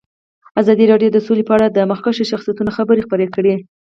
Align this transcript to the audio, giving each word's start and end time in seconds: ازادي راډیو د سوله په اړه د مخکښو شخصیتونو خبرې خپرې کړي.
ازادي 0.61 0.85
راډیو 0.91 1.13
د 1.13 1.17
سوله 1.25 1.43
په 1.47 1.53
اړه 1.57 1.67
د 1.69 1.77
مخکښو 1.91 2.29
شخصیتونو 2.31 2.75
خبرې 2.77 3.03
خپرې 3.05 3.27
کړي. 3.35 3.55